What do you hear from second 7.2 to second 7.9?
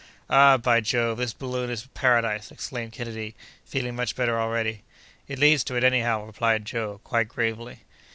gravely.